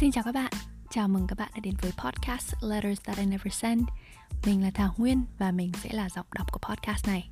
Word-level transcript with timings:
Xin 0.00 0.12
chào 0.12 0.24
các 0.24 0.32
bạn, 0.32 0.52
chào 0.90 1.08
mừng 1.08 1.26
các 1.26 1.38
bạn 1.38 1.50
đã 1.54 1.60
đến 1.60 1.74
với 1.82 1.92
podcast 2.04 2.54
Letters 2.62 3.00
That 3.04 3.18
I 3.18 3.24
Never 3.24 3.52
Send. 3.52 3.82
Mình 4.46 4.62
là 4.62 4.70
Thảo 4.70 4.94
Nguyên 4.96 5.24
và 5.38 5.50
mình 5.50 5.72
sẽ 5.82 5.92
là 5.92 6.08
giọng 6.08 6.26
đọc 6.34 6.46
của 6.52 6.58
podcast 6.68 7.06
này. 7.06 7.30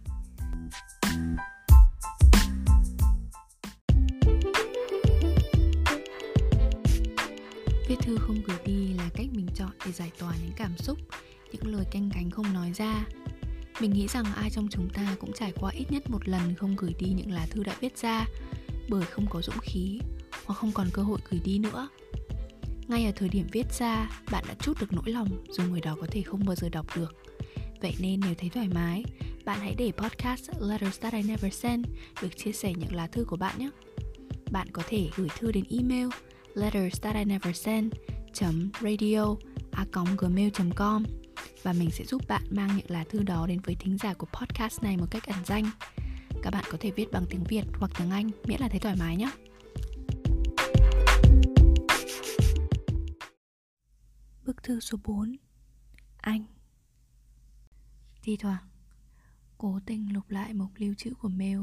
Viết 7.88 7.96
thư 8.02 8.16
không 8.16 8.36
gửi 8.46 8.58
đi 8.64 8.92
là 8.92 9.08
cách 9.14 9.26
mình 9.32 9.48
chọn 9.54 9.70
để 9.86 9.92
giải 9.92 10.10
tỏa 10.18 10.34
những 10.42 10.52
cảm 10.56 10.76
xúc, 10.76 10.98
những 11.52 11.66
lời 11.74 11.84
canh 11.90 12.10
cánh 12.14 12.30
không 12.30 12.52
nói 12.52 12.72
ra. 12.74 13.04
Mình 13.80 13.92
nghĩ 13.92 14.08
rằng 14.08 14.24
ai 14.36 14.50
trong 14.50 14.68
chúng 14.70 14.90
ta 14.90 15.16
cũng 15.20 15.32
trải 15.32 15.52
qua 15.60 15.70
ít 15.70 15.90
nhất 15.90 16.10
một 16.10 16.28
lần 16.28 16.54
không 16.54 16.76
gửi 16.76 16.94
đi 16.98 17.12
những 17.12 17.32
lá 17.32 17.46
thư 17.50 17.62
đã 17.62 17.74
viết 17.80 17.98
ra 17.98 18.26
bởi 18.88 19.04
không 19.04 19.26
có 19.30 19.42
dũng 19.42 19.58
khí 19.62 20.00
hoặc 20.46 20.54
không 20.54 20.72
còn 20.72 20.88
cơ 20.92 21.02
hội 21.02 21.18
gửi 21.30 21.40
đi 21.44 21.58
nữa 21.58 21.88
ngay 22.88 23.04
ở 23.04 23.12
thời 23.16 23.28
điểm 23.28 23.46
viết 23.52 23.72
ra 23.78 24.10
bạn 24.30 24.44
đã 24.48 24.54
chút 24.60 24.80
được 24.80 24.92
nỗi 24.92 25.10
lòng 25.10 25.28
dù 25.50 25.62
người 25.62 25.80
đó 25.80 25.96
có 26.00 26.06
thể 26.10 26.22
không 26.22 26.44
bao 26.46 26.56
giờ 26.56 26.68
đọc 26.68 26.86
được 26.96 27.16
vậy 27.80 27.94
nên 28.00 28.20
nếu 28.20 28.34
thấy 28.38 28.48
thoải 28.48 28.68
mái 28.74 29.04
bạn 29.44 29.60
hãy 29.60 29.74
để 29.78 29.92
podcast 29.96 30.50
Letters 30.60 31.00
That 31.00 31.12
I 31.12 31.22
Never 31.22 31.54
Send 31.54 31.86
được 32.22 32.36
chia 32.36 32.52
sẻ 32.52 32.72
những 32.76 32.94
lá 32.94 33.06
thư 33.06 33.24
của 33.24 33.36
bạn 33.36 33.58
nhé 33.58 33.70
bạn 34.50 34.68
có 34.72 34.82
thể 34.88 35.08
gửi 35.16 35.28
thư 35.38 35.52
đến 35.52 35.64
email 35.70 36.08
letters 36.54 37.00
that 37.02 37.16
I 37.16 37.24
never 37.24 37.56
send 37.56 37.94
radio 38.80 39.34
a 39.70 39.84
gmail.com 40.20 41.04
và 41.62 41.72
mình 41.72 41.90
sẽ 41.90 42.04
giúp 42.04 42.22
bạn 42.28 42.42
mang 42.50 42.76
những 42.76 42.90
lá 42.90 43.04
thư 43.10 43.22
đó 43.22 43.46
đến 43.46 43.60
với 43.60 43.74
thính 43.74 43.98
giả 43.98 44.14
của 44.14 44.26
podcast 44.26 44.82
này 44.82 44.96
một 44.96 45.06
cách 45.10 45.26
ẩn 45.26 45.44
danh. 45.46 45.70
Các 46.42 46.50
bạn 46.50 46.64
có 46.70 46.78
thể 46.80 46.90
viết 46.90 47.12
bằng 47.12 47.24
tiếng 47.30 47.44
Việt 47.44 47.64
hoặc 47.78 47.90
tiếng 47.98 48.10
Anh, 48.10 48.30
miễn 48.44 48.60
là 48.60 48.68
thấy 48.68 48.80
thoải 48.80 48.96
mái 48.98 49.16
nhé. 49.16 49.30
Thư 54.68 54.80
số 54.80 54.98
4 55.04 55.36
Anh. 56.16 56.44
Thi 58.22 58.36
thoảng, 58.36 58.68
Cố 59.58 59.80
tình 59.86 60.12
lục 60.12 60.30
lại 60.30 60.54
mục 60.54 60.70
lưu 60.76 60.94
trữ 60.94 61.14
của 61.14 61.28
mail, 61.28 61.58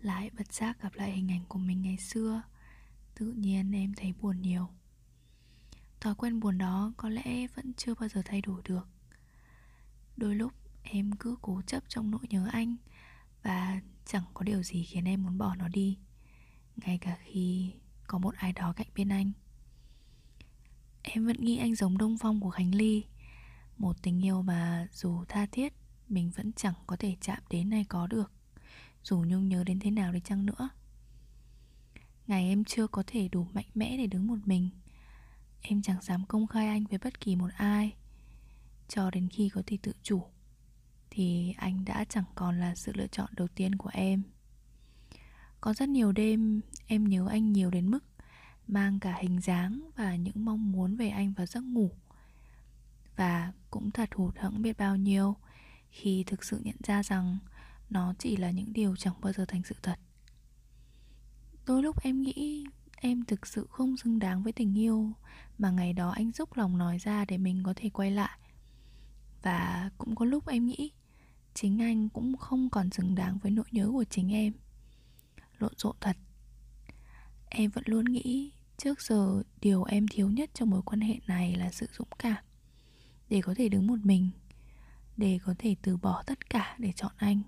Lại 0.00 0.30
bật 0.38 0.52
giác 0.52 0.82
gặp 0.82 0.94
lại 0.94 1.12
hình 1.12 1.30
ảnh 1.30 1.44
của 1.48 1.58
mình 1.58 1.82
ngày 1.82 1.96
xưa. 1.96 2.42
Tự 3.14 3.32
nhiên 3.32 3.72
em 3.72 3.94
thấy 3.96 4.12
buồn 4.20 4.42
nhiều. 4.42 4.68
Thói 6.00 6.14
quen 6.14 6.40
buồn 6.40 6.58
đó 6.58 6.92
có 6.96 7.08
lẽ 7.08 7.46
vẫn 7.46 7.72
chưa 7.74 7.94
bao 7.94 8.08
giờ 8.08 8.22
thay 8.24 8.40
đổi 8.40 8.62
được. 8.64 8.88
Đôi 10.16 10.34
lúc 10.34 10.52
em 10.82 11.12
cứ 11.18 11.36
cố 11.42 11.62
chấp 11.62 11.82
trong 11.88 12.10
nỗi 12.10 12.26
nhớ 12.28 12.48
anh 12.52 12.76
Và 13.42 13.80
chẳng 14.04 14.24
có 14.34 14.42
điều 14.42 14.62
gì 14.62 14.84
khiến 14.84 15.04
em 15.04 15.22
muốn 15.22 15.38
bỏ 15.38 15.54
nó 15.54 15.68
đi. 15.68 15.98
Ngay 16.76 16.98
cả 16.98 17.18
khi 17.24 17.72
có 18.06 18.18
một 18.18 18.34
ai 18.34 18.52
đó 18.52 18.72
cạnh 18.76 18.88
bên 18.94 19.08
anh. 19.08 19.32
Em 21.02 21.26
vẫn 21.26 21.36
nghĩ 21.40 21.58
anh 21.58 21.74
giống 21.74 21.98
Đông 21.98 22.18
Phong 22.18 22.40
của 22.40 22.50
Khánh 22.50 22.74
Ly. 22.74 23.04
Một 23.78 24.02
tình 24.02 24.24
yêu 24.24 24.42
mà 24.42 24.88
dù 24.92 25.24
tha 25.28 25.46
thiết, 25.46 25.72
Mình 26.08 26.30
vẫn 26.30 26.52
chẳng 26.52 26.74
có 26.86 26.96
thể 26.96 27.16
chạm 27.20 27.38
đến 27.50 27.70
này 27.70 27.84
có 27.88 28.06
được. 28.06 28.32
Dù 29.02 29.24
nhung 29.24 29.48
nhớ 29.48 29.64
đến 29.64 29.80
thế 29.80 29.90
nào 29.90 30.12
đi 30.12 30.20
chăng 30.20 30.46
nữa. 30.46 30.68
Ngày 32.26 32.48
em 32.48 32.64
chưa 32.64 32.86
có 32.86 33.02
thể 33.06 33.28
đủ 33.28 33.46
mạnh 33.52 33.66
mẽ 33.74 33.96
để 33.96 34.06
đứng 34.06 34.26
một 34.26 34.38
mình. 34.44 34.70
Em 35.60 35.82
chẳng 35.82 36.02
dám 36.02 36.26
công 36.26 36.46
khai 36.46 36.68
anh 36.68 36.84
với 36.84 36.98
bất 36.98 37.20
kỳ 37.20 37.36
một 37.36 37.50
ai. 37.56 37.92
Cho 38.88 39.10
đến 39.10 39.28
khi 39.28 39.48
có 39.48 39.62
thể 39.66 39.78
tự 39.82 39.92
chủ, 40.02 40.22
Thì 41.10 41.54
anh 41.56 41.84
đã 41.84 42.04
chẳng 42.04 42.24
còn 42.34 42.60
là 42.60 42.74
sự 42.74 42.92
lựa 42.94 43.06
chọn 43.06 43.30
đầu 43.36 43.48
tiên 43.48 43.74
của 43.74 43.90
em. 43.92 44.22
Có 45.60 45.74
rất 45.74 45.88
nhiều 45.88 46.12
đêm, 46.12 46.60
em 46.86 47.04
nhớ 47.08 47.26
anh 47.30 47.52
nhiều 47.52 47.70
đến 47.70 47.90
mức 47.90 48.04
Mang 48.72 49.00
cả 49.00 49.18
hình 49.20 49.40
dáng 49.40 49.90
và 49.96 50.16
những 50.16 50.44
mong 50.44 50.72
muốn 50.72 50.96
về 50.96 51.08
anh 51.08 51.32
vào 51.32 51.46
giấc 51.46 51.60
ngủ. 51.60 51.90
Và 53.16 53.52
cũng 53.70 53.90
thật 53.90 54.08
hụt 54.14 54.36
hẫng 54.38 54.62
biết 54.62 54.78
bao 54.78 54.96
nhiêu 54.96 55.36
Khi 55.90 56.24
thực 56.26 56.44
sự 56.44 56.60
nhận 56.64 56.76
ra 56.84 57.02
rằng 57.02 57.38
Nó 57.90 58.14
chỉ 58.18 58.36
là 58.36 58.50
những 58.50 58.72
điều 58.72 58.96
chẳng 58.96 59.14
bao 59.20 59.32
giờ 59.32 59.44
thành 59.48 59.62
sự 59.64 59.74
thật. 59.82 59.98
Đôi 61.66 61.82
lúc 61.82 62.02
em 62.02 62.22
nghĩ 62.22 62.64
em 62.96 63.24
thực 63.24 63.46
sự 63.46 63.66
không 63.70 63.96
xứng 63.96 64.18
đáng 64.18 64.42
với 64.42 64.52
tình 64.52 64.78
yêu 64.78 65.12
mà 65.58 65.70
ngày 65.70 65.92
đó 65.92 66.10
anh 66.10 66.32
dốc 66.32 66.56
lòng 66.56 66.78
nói 66.78 66.98
ra 66.98 67.24
để 67.24 67.38
mình 67.38 67.62
có 67.64 67.72
thể 67.76 67.90
quay 67.90 68.10
lại. 68.10 68.38
Và 69.42 69.90
cũng 69.98 70.14
có 70.14 70.24
lúc 70.24 70.46
em 70.46 70.66
nghĩ 70.66 70.92
chính 71.54 71.82
anh 71.82 72.08
cũng 72.08 72.36
không 72.36 72.70
còn 72.70 72.90
xứng 72.90 73.14
đáng 73.14 73.38
với 73.38 73.52
nỗi 73.52 73.66
nhớ 73.70 73.88
của 73.92 74.04
chính 74.04 74.32
em. 74.32 74.52
Lộn 75.58 75.72
xộn 75.76 75.96
thật, 76.00 76.16
em 77.48 77.70
vẫn 77.70 77.84
luôn 77.86 78.04
nghĩ 78.04 78.52
trước 78.84 79.02
giờ, 79.02 79.42
điều 79.60 79.84
em 79.84 80.08
thiếu 80.08 80.30
nhất 80.30 80.50
trong 80.54 80.70
mối 80.70 80.82
quan 80.82 81.00
hệ 81.00 81.18
này 81.26 81.54
là 81.56 81.70
sự 81.70 81.86
dũng 81.98 82.08
cảm. 82.18 82.44
Để 83.28 83.40
có 83.40 83.54
thể 83.56 83.68
đứng 83.68 83.86
một 83.86 83.98
mình, 84.02 84.30
để 85.16 85.38
có 85.44 85.54
thể 85.58 85.76
từ 85.82 85.96
bỏ 85.96 86.22
tất 86.26 86.50
cả 86.50 86.76
để 86.78 86.92
chọn 86.96 87.12
anh, 87.16 87.42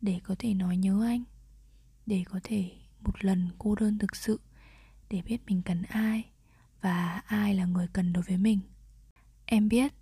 để 0.00 0.20
có 0.24 0.34
thể 0.38 0.54
nói 0.54 0.76
nhớ 0.76 1.04
anh, 1.06 1.24
để 2.06 2.24
có 2.30 2.40
thể 2.44 2.70
một 3.00 3.24
lần 3.24 3.48
cô 3.58 3.74
đơn 3.74 3.98
thực 3.98 4.16
sự, 4.16 4.40
để 5.10 5.22
biết 5.22 5.38
mình 5.46 5.62
cần 5.62 5.82
ai 5.82 6.24
và 6.80 7.22
ai 7.26 7.54
là 7.54 7.64
người 7.64 7.86
cần 7.92 8.12
đối 8.12 8.22
với 8.22 8.36
mình. 8.36 8.58
Em 9.46 9.68
biết, 9.68 9.92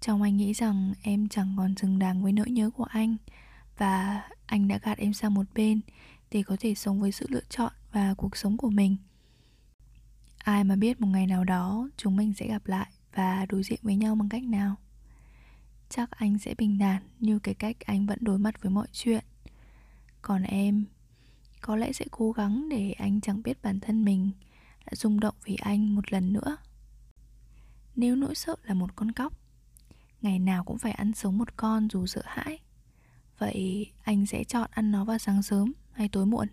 trong 0.00 0.22
anh 0.22 0.36
nghĩ 0.36 0.52
rằng 0.52 0.94
em 1.02 1.28
chẳng 1.28 1.54
còn 1.56 1.76
xứng 1.76 1.98
đáng 1.98 2.22
với 2.22 2.32
nỗi 2.32 2.50
nhớ 2.50 2.70
của 2.70 2.84
anh 2.84 3.16
và 3.78 4.22
anh 4.46 4.68
đã 4.68 4.78
gạt 4.78 4.98
em 4.98 5.12
sang 5.12 5.34
một 5.34 5.46
bên 5.54 5.80
để 6.30 6.42
có 6.42 6.56
thể 6.60 6.74
sống 6.74 7.00
với 7.00 7.12
sự 7.12 7.26
lựa 7.28 7.44
chọn 7.48 7.72
và 7.92 8.14
cuộc 8.14 8.36
sống 8.36 8.56
của 8.56 8.70
mình 8.70 8.96
ai 10.44 10.64
mà 10.64 10.76
biết 10.76 11.00
một 11.00 11.08
ngày 11.08 11.26
nào 11.26 11.44
đó 11.44 11.88
chúng 11.96 12.16
mình 12.16 12.32
sẽ 12.34 12.48
gặp 12.48 12.66
lại 12.66 12.90
và 13.14 13.46
đối 13.48 13.62
diện 13.62 13.78
với 13.82 13.96
nhau 13.96 14.14
bằng 14.14 14.28
cách 14.28 14.44
nào? 14.44 14.76
Chắc 15.88 16.10
anh 16.10 16.38
sẽ 16.38 16.54
bình 16.58 16.78
thản 16.78 17.02
như 17.18 17.38
cái 17.38 17.54
cách 17.54 17.76
anh 17.80 18.06
vẫn 18.06 18.18
đối 18.22 18.38
mặt 18.38 18.62
với 18.62 18.70
mọi 18.70 18.86
chuyện. 18.92 19.24
Còn 20.22 20.42
em, 20.42 20.84
có 21.60 21.76
lẽ 21.76 21.92
sẽ 21.92 22.04
cố 22.10 22.32
gắng 22.32 22.68
để 22.68 22.92
anh 22.92 23.20
chẳng 23.20 23.42
biết 23.42 23.62
bản 23.62 23.80
thân 23.80 24.04
mình 24.04 24.30
đã 24.86 24.92
rung 24.94 25.20
động 25.20 25.34
vì 25.44 25.54
anh 25.54 25.94
một 25.94 26.12
lần 26.12 26.32
nữa. 26.32 26.56
Nếu 27.96 28.16
nỗi 28.16 28.34
sợ 28.34 28.56
là 28.64 28.74
một 28.74 28.96
con 28.96 29.12
cóc, 29.12 29.32
ngày 30.20 30.38
nào 30.38 30.64
cũng 30.64 30.78
phải 30.78 30.92
ăn 30.92 31.12
sống 31.12 31.38
một 31.38 31.56
con 31.56 31.88
dù 31.90 32.06
sợ 32.06 32.22
hãi. 32.24 32.58
Vậy 33.38 33.92
anh 34.02 34.26
sẽ 34.26 34.44
chọn 34.44 34.70
ăn 34.72 34.90
nó 34.90 35.04
vào 35.04 35.18
sáng 35.18 35.42
sớm 35.42 35.72
hay 35.92 36.08
tối 36.08 36.26
muộn? 36.26 36.48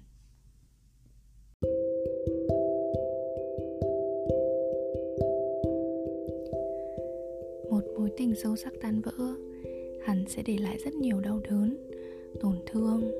Một 7.80 8.00
mối 8.00 8.10
tình 8.18 8.36
sâu 8.36 8.56
sắc 8.56 8.74
tan 8.82 9.02
vỡ 9.02 9.12
hẳn 10.02 10.24
sẽ 10.28 10.42
để 10.46 10.58
lại 10.58 10.78
rất 10.86 10.94
nhiều 10.94 11.20
đau 11.20 11.40
đớn, 11.50 11.78
tổn 12.40 12.56
thương 12.66 13.12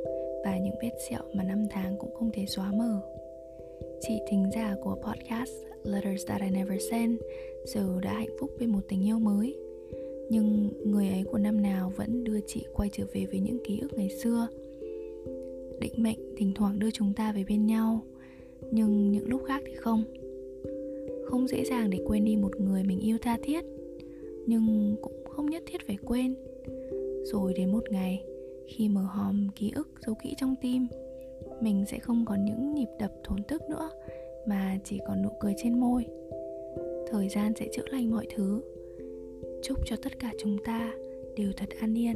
và 0.44 0.58
những 0.58 0.76
vết 0.82 0.92
sẹo 1.10 1.20
mà 1.34 1.44
năm 1.44 1.66
tháng 1.70 1.98
cũng 2.00 2.14
không 2.16 2.30
thể 2.34 2.46
xóa 2.46 2.72
mờ. 2.72 3.02
Chị 4.02 4.14
thính 4.30 4.50
giả 4.56 4.76
của 4.84 4.96
podcast 4.96 5.52
Letters 5.84 6.28
That 6.28 6.42
I 6.42 6.50
Never 6.50 6.82
Send 6.92 7.20
giờ 7.66 8.00
đã 8.02 8.14
hạnh 8.14 8.36
phúc 8.40 8.52
bên 8.60 8.70
một 8.70 8.80
tình 8.88 9.06
yêu 9.08 9.20
mới. 9.20 9.56
Nhưng 10.30 10.70
người 10.86 11.10
ấy 11.10 11.24
của 11.32 11.38
năm 11.38 11.62
nào 11.62 11.92
vẫn 11.96 12.24
đưa 12.24 12.40
chị 12.48 12.66
quay 12.74 12.90
trở 12.94 13.06
về 13.14 13.26
với 13.26 13.40
những 13.40 13.58
ký 13.64 13.80
ức 13.80 13.94
ngày 13.94 14.10
xưa. 14.10 14.48
Định 15.80 15.94
mệnh 15.98 16.20
thỉnh 16.38 16.52
thoảng 16.56 16.80
đưa 16.80 16.92
chúng 16.92 17.14
ta 17.14 17.32
về 17.32 17.44
bên 17.50 17.66
nhau, 17.66 18.02
nhưng 18.72 19.12
những 19.12 19.30
lúc 19.30 19.42
khác 19.48 19.64
thì 19.66 19.76
không. 19.76 20.04
Không 21.26 21.48
dễ 21.48 21.66
dàng 21.66 21.90
để 21.90 22.00
quên 22.08 22.26
đi 22.26 22.36
một 22.36 22.60
người 22.60 22.84
mình 22.84 23.00
yêu 23.00 23.18
tha 23.22 23.38
thiết 23.44 23.66
nhưng 24.48 24.96
cũng 25.02 25.24
không 25.30 25.46
nhất 25.46 25.64
thiết 25.66 25.88
phải 25.88 25.98
quên. 26.06 26.36
Rồi 27.24 27.54
đến 27.54 27.72
một 27.72 27.84
ngày, 27.90 28.26
khi 28.68 28.90
mở 28.90 29.02
hòm 29.02 29.48
ký 29.56 29.72
ức 29.76 29.90
giấu 30.06 30.16
kỹ 30.24 30.34
trong 30.38 30.56
tim, 30.62 30.88
mình 31.62 31.86
sẽ 31.88 32.00
không 32.00 32.26
còn 32.26 32.46
những 32.46 32.74
nhịp 32.74 32.90
đập 33.00 33.12
thốn 33.24 33.44
thức 33.44 33.62
nữa, 33.70 33.90
mà 34.48 34.78
chỉ 34.84 35.00
còn 35.08 35.22
nụ 35.22 35.30
cười 35.40 35.54
trên 35.58 35.80
môi. 35.80 36.06
Thời 37.12 37.30
gian 37.30 37.54
sẽ 37.60 37.68
chữa 37.74 37.86
lành 37.92 38.12
mọi 38.12 38.28
thứ. 38.36 38.62
Chúc 39.64 39.78
cho 39.86 39.96
tất 40.04 40.20
cả 40.20 40.34
chúng 40.40 40.58
ta 40.66 40.94
đều 41.36 41.52
thật 41.58 41.70
an 41.80 41.98
yên. 41.98 42.16